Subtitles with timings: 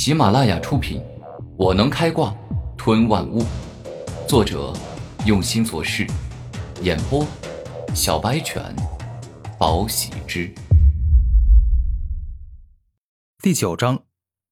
[0.00, 1.00] 喜马拉雅出品，
[1.56, 2.32] 《我能开挂
[2.76, 3.42] 吞万物》，
[4.28, 4.72] 作者
[5.26, 6.06] 用心做事，
[6.82, 7.26] 演播
[7.96, 8.62] 小白犬，
[9.58, 10.54] 宝喜之。
[13.42, 14.04] 第九章，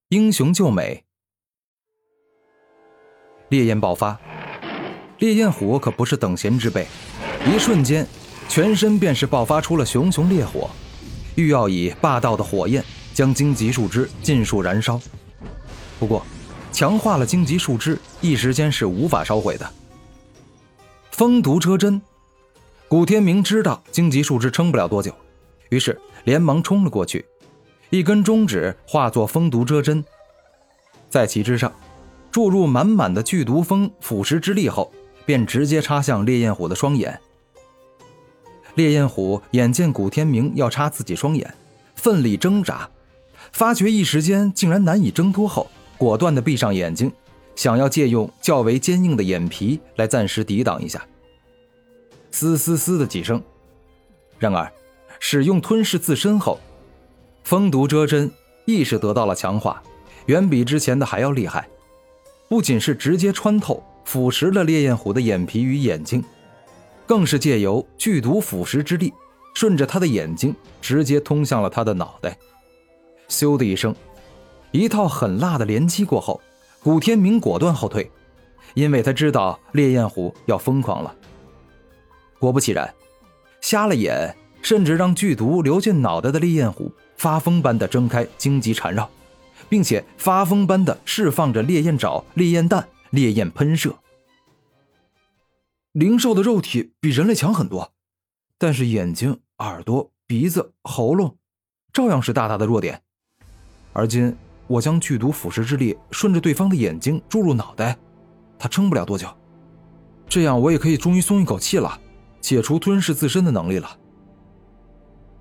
[0.09, 1.05] 英雄救美。
[3.49, 4.19] 烈焰爆发，
[5.21, 6.89] 烈焰虎可不是等闲之辈，
[7.47, 8.05] 一瞬间，
[8.49, 10.69] 全身便是爆发出了熊熊烈火，
[11.37, 12.85] 欲要以霸道的火焰
[13.15, 15.00] 将荆棘树枝尽数燃烧。
[15.99, 16.25] 不过，
[16.73, 19.71] 强化了荆棘树枝，一时间是无法烧毁的。
[21.11, 22.03] 风毒车针，
[22.87, 25.14] 古天明知道荆棘树枝撑不了多久，
[25.71, 27.25] 于是连忙冲了过去，
[27.89, 30.04] 一根中指化作风毒遮针，
[31.09, 31.73] 在其之上
[32.31, 34.92] 注入满满的剧毒风腐蚀之力后，
[35.25, 37.19] 便直接插向烈焰虎的双眼。
[38.75, 41.55] 烈焰虎眼见古天明要插自己双眼，
[41.95, 42.91] 奋力挣扎，
[43.51, 45.70] 发觉一时间竟然难以挣脱后。
[45.98, 47.12] 果断地闭上眼睛，
[47.55, 51.05] 想要借用较为坚硬的眼皮来暂时抵挡一下。
[52.30, 53.42] 嘶嘶嘶的几声，
[54.39, 54.70] 然而
[55.19, 56.61] 使用吞噬自身后，
[57.44, 58.30] 风毒遮针
[58.67, 59.83] 意识得到了强化，
[60.27, 61.67] 远比之前的还要厉害。
[62.48, 66.22] 不仅是直接穿透腐蚀了烈焰虎的眼皮与眼睛，
[67.06, 69.12] 更是借由剧毒腐蚀之力，
[69.55, 72.36] 顺着他的眼睛直接通向了他的脑袋。
[73.28, 73.94] 咻的一声。
[74.77, 76.41] 一套狠辣的连击过后，
[76.83, 78.11] 古天明果断后退，
[78.75, 81.15] 因为他知道烈焰虎要疯狂了。
[82.39, 82.95] 果不其然，
[83.61, 89.09] 瞎了眼，甚至让剧毒流进脑袋的烈焰虎发疯般的睁开荆棘缠绕，
[89.69, 93.97] 并且发疯般的释放着烈焰爪、烈焰弹、烈焰喷射。
[95.93, 97.93] 灵兽的肉体比人类强很多，
[98.59, 101.39] 但是眼睛、耳朵、鼻子、喉咙，
[101.93, 103.03] 照样是大大的弱点。
[103.95, 104.37] 而今。
[104.67, 107.97] 我将剧毒腐蚀之力顺着对方的眼睛注入脑袋，
[108.59, 109.28] 他撑不了多久。
[110.29, 111.98] 这样我也可以终于松一口气了，
[112.41, 113.89] 解除吞噬自身的能力了。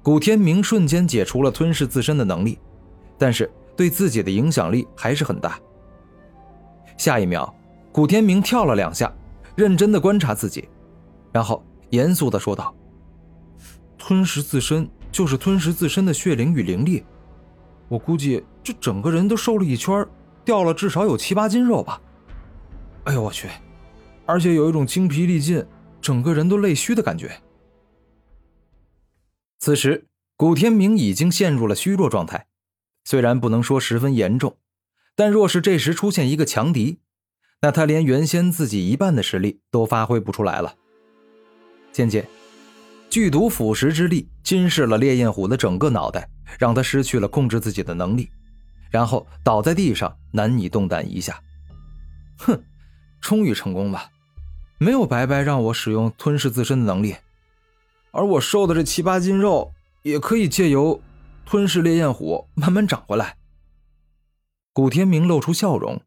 [0.03, 2.59] 古天明瞬间解除了吞噬自身的能力，
[3.17, 5.59] 但是对自己的影响力还是很大。
[6.97, 7.51] 下一秒，
[7.91, 9.11] 古天明跳了两下，
[9.55, 10.69] 认真的观察自己，
[11.31, 12.73] 然后严肃的说道
[13.97, 17.03] ：“吞噬自身就是吞噬自身的血灵与灵力。”
[17.89, 20.03] 我估计这整个人都瘦了一圈，
[20.43, 22.01] 掉了至少有七八斤肉吧。
[23.03, 23.47] 哎呦我去！
[24.25, 25.63] 而且有一种精疲力尽，
[26.01, 27.31] 整个人都累虚的感觉。
[29.59, 32.47] 此时，古天明已经陷入了虚弱状态，
[33.03, 34.57] 虽然不能说十分严重，
[35.15, 36.97] 但若是这时出现一个强敌，
[37.61, 40.73] 那他连原先自己一半的实力都发挥不出来了。
[41.91, 42.27] 渐渐。
[43.07, 46.27] 剧毒腐蚀之力侵蚀了烈焰虎的整个脑袋，
[46.57, 48.29] 让他失去了控制自己的能力，
[48.95, 51.43] 然后倒在地上，难以动弹一下。
[52.37, 52.63] 哼，
[53.19, 54.09] 终于成功了，
[54.77, 57.17] 没有白白让我使用吞噬自身的能力，
[58.11, 59.73] 而我瘦的这七八斤肉
[60.03, 61.01] 也可以借由
[61.45, 63.35] 吞噬烈焰虎慢慢长回来。
[64.71, 66.01] 古天明露出笑容，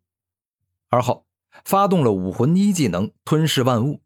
[0.88, 1.26] 而后
[1.66, 4.00] 发动了武魂一技能吞噬万物，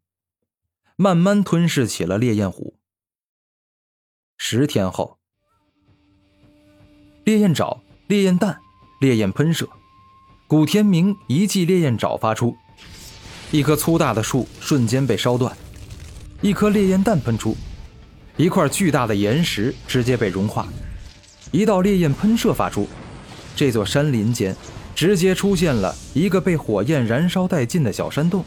[0.97, 2.81] 慢慢吞噬起了烈焰虎。
[4.37, 5.21] 十天后，
[7.23, 8.61] 烈焰爪、烈焰弹、
[9.03, 9.69] 烈焰喷射，
[10.47, 12.57] 古天明一记烈焰爪发出，
[13.51, 15.53] 一棵粗大的树瞬间被烧断；
[16.41, 17.57] 一颗烈焰弹喷出，
[18.37, 20.65] 一块巨大的岩石直接被融化；
[21.51, 22.89] 一道烈焰喷射发出，
[23.57, 24.55] 这座山林间
[24.95, 28.45] 直接出现了一个被火焰燃烧殆尽的小山洞。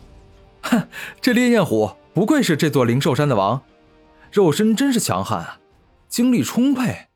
[0.60, 0.88] 哼，
[1.22, 3.62] 这烈焰虎不愧是这座灵兽山的王。
[4.30, 5.58] 肉身真是强悍啊，
[6.10, 7.06] 精力充沛。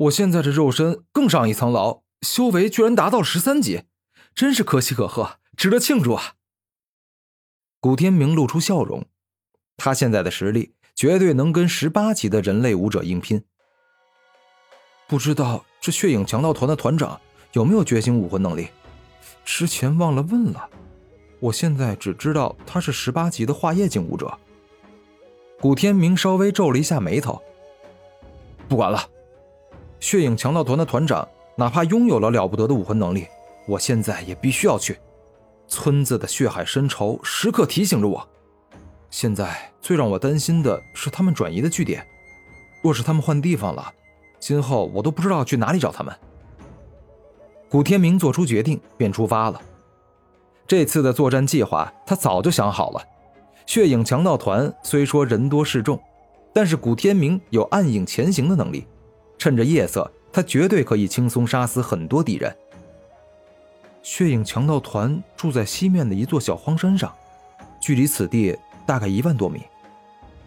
[0.00, 3.82] 我现在这肉身更上一层楼，修为居然达到十三级，
[4.34, 6.36] 真是可喜可贺，值得庆祝啊！
[7.80, 9.04] 古天明露出笑容，
[9.76, 13.44] 他现在的实力绝对能跟十八级的人类武者硬拼。
[15.06, 17.20] 不知道这血影强盗团的团长
[17.52, 18.68] 有没有觉醒武魂能力？
[19.44, 20.66] 之前忘了问了。
[21.40, 24.38] 我现在只知道他是十八级的化液境武者。
[25.60, 27.42] 古天明稍微皱了一下眉头。
[28.66, 29.06] 不管了，
[30.00, 33.26] 血影强盗团的团长哪怕拥有了了不得的武魂能力，
[33.68, 34.98] 我现在也必须要去。
[35.68, 38.26] 村子的血海深仇时刻提醒着我。
[39.10, 42.04] 现在最让我担心的是他们转移的据点。
[42.82, 43.92] 若是他们换地方了，
[44.38, 46.14] 今后我都不知道去哪里找他们。
[47.68, 49.60] 古天明做出决定，便出发了。
[50.66, 53.02] 这次的作战计划他早就想好了。
[53.66, 56.00] 血影强盗团虽说人多势众，
[56.54, 58.86] 但是古天明有暗影前行的能力，
[59.40, 62.54] 趁着夜色他绝对可以轻松杀死很多敌人。
[64.02, 67.10] 血影强盗团住在西面的一座小荒山上，
[67.80, 68.54] 距离此地
[68.86, 69.62] 大概一万多米。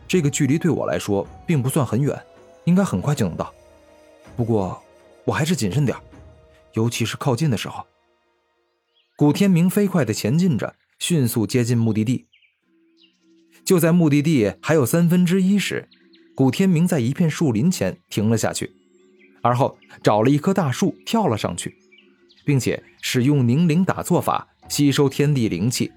[0.07, 2.21] 这个距离对我来说并不算很远，
[2.65, 3.51] 应该很快就能到。
[4.35, 4.79] 不过，
[5.25, 5.97] 我还是谨慎点
[6.73, 7.83] 尤其是靠近的时候。
[9.15, 12.27] 古天明飞快地前进着，迅速接近目的地。
[13.65, 15.89] 就在目的地还有三分之一时，
[16.35, 18.75] 古天明在一片树林前停了下去，
[19.43, 21.77] 而后找了一棵大树跳了上去，
[22.45, 25.91] 并且使用凝灵打坐法吸收天地灵气，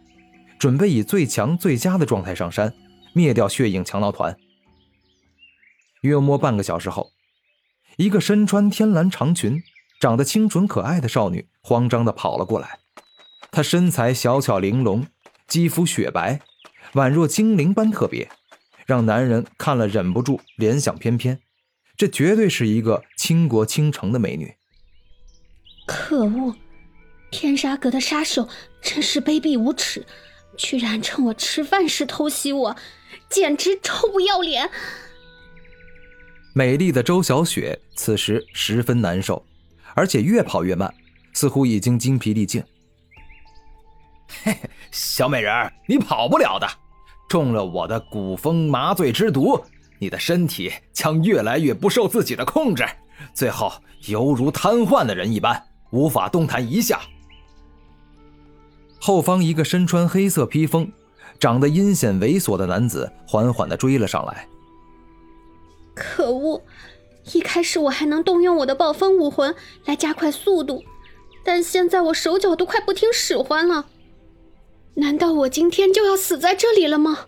[0.59, 2.75] 准备以最强最佳的状态上山，
[3.15, 4.37] 灭掉血影强盗团。
[6.03, 7.13] 约摸半个小时后，
[7.97, 9.63] 一个身穿天蓝长裙、
[10.01, 12.81] 长得清纯可爱的少女慌张地跑了过来。
[13.51, 15.07] 她身材小巧玲珑，
[15.47, 16.41] 肌肤雪白。
[16.93, 18.29] 宛若精灵般特别，
[18.87, 21.41] 让男人看了忍不住联想翩翩。
[21.97, 24.55] 这绝对是一个倾国倾城的美女。
[25.87, 26.55] 可恶，
[27.31, 28.49] 天杀阁的杀手
[28.83, 30.05] 真是卑鄙无耻，
[30.57, 32.77] 居然趁我吃饭时偷袭我，
[33.31, 34.71] 简直臭不要脸！
[36.55, 39.47] 美丽的周小雪此时十分难受，
[39.95, 40.93] 而且越跑越慢，
[41.33, 42.63] 似乎已经精疲力尽。
[44.43, 46.67] 嘿嘿，小美人你跑不了的。
[47.29, 49.61] 中了我的古风麻醉之毒，
[49.99, 52.85] 你的身体将越来越不受自己的控制，
[53.35, 53.73] 最后
[54.07, 57.01] 犹如瘫痪的人一般，无法动弹一下。
[59.01, 60.91] 后方一个身穿黑色披风、
[61.39, 64.49] 长得阴险猥琐的男子缓缓地追了上来。
[65.95, 66.63] 可恶！
[67.33, 69.55] 一开始我还能动用我的暴风武魂
[69.85, 70.85] 来加快速度，
[71.45, 73.87] 但现在我手脚都快不听使唤了。
[74.95, 77.27] 难道我今天就要死在这里了吗？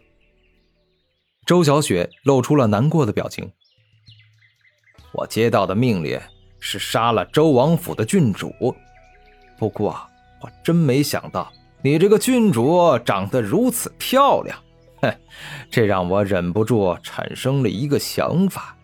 [1.48, 3.50] 周小雪露出了难过的表情。
[5.12, 6.20] 我接到的命令
[6.60, 8.52] 是杀了周王府的郡主，
[9.58, 9.98] 不过
[10.42, 11.50] 我真没想到
[11.80, 14.58] 你这个郡主长得如此漂亮，
[15.00, 15.10] 哼，
[15.70, 18.76] 这让我忍不住产生了一个想法，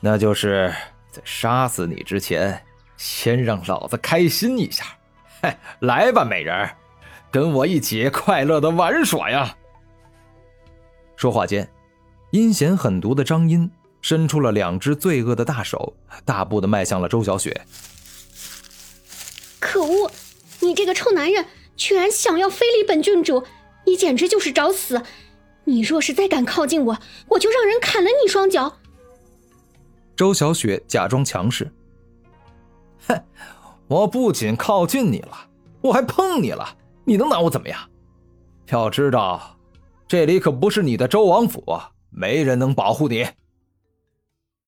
[0.00, 0.74] 那就是
[1.12, 2.60] 在杀死你之前，
[2.96, 4.84] 先让老子开心一下。
[5.40, 6.68] 嘿，来吧，美人。
[7.30, 9.54] 跟我一起快乐的玩耍呀！
[11.20, 11.70] 说话间，
[12.30, 13.70] 阴险狠毒的张音
[14.00, 15.94] 伸出了两只罪恶的大手，
[16.24, 17.60] 大步的迈向了周小雪。
[19.58, 20.10] 可恶！
[20.60, 21.44] 你这个臭男人，
[21.76, 23.44] 居然想要非礼本郡主，
[23.84, 25.02] 你简直就是找死！
[25.64, 28.78] 你若是再敢靠近我，我就让人砍了你双脚！
[30.16, 31.70] 周小雪假装强势。
[33.08, 33.22] 哼，
[33.88, 35.48] 我不仅靠近你了，
[35.82, 36.78] 我还碰你了。
[37.04, 37.78] 你能拿我怎么样？
[38.68, 39.58] 要知道，
[40.10, 41.64] 这里可不是你的周王府，
[42.10, 43.28] 没人能保护你。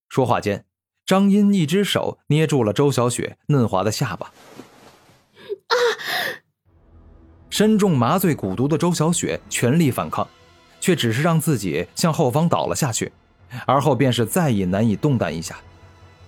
[0.07, 0.63] 说话间，
[1.05, 4.27] 张英一只手捏住了周小雪嫩滑的下巴。
[5.67, 5.75] 啊！
[7.49, 10.25] 身中麻醉蛊毒的周小雪全力反抗，
[10.79, 13.11] 却只是让自己向后方倒了下去，
[13.65, 15.57] 而后便是再也难以动弹一下。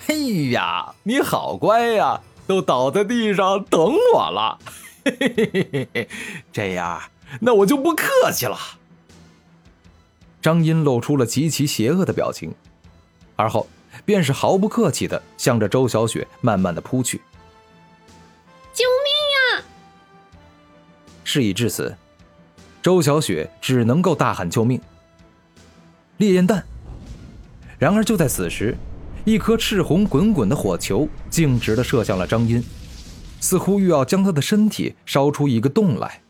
[0.06, 4.60] 嘿呀，你好乖呀，都倒在地上等我了。
[5.06, 6.10] 嘿嘿嘿嘿嘿，
[6.52, 7.02] 这样，
[7.40, 8.58] 那我就不客气了。
[10.46, 12.54] 张音露出了极其邪恶的表情，
[13.36, 13.66] 而后
[14.06, 17.20] 便是毫不客气的向着周小雪慢慢的扑去。
[18.72, 19.66] 救命呀！
[21.24, 21.98] 事已至此，
[22.80, 24.80] 周小雪只能够大喊救命。
[26.18, 26.64] 烈焰弹。
[27.80, 28.78] 然而就在此时，
[29.24, 32.64] 一颗赤红滚滚的火球径直的射向了张音。
[33.42, 36.22] 似乎欲要将他的身体烧出一个洞来。